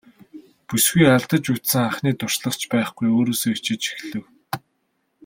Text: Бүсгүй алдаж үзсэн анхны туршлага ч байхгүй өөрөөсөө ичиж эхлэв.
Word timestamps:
Бүсгүй 0.67 1.05
алдаж 1.15 1.43
үзсэн 1.53 1.81
анхны 1.87 2.11
туршлага 2.19 2.59
ч 2.59 2.63
байхгүй 2.71 3.07
өөрөөсөө 3.15 3.51
ичиж 3.57 3.83
эхлэв. 3.93 4.25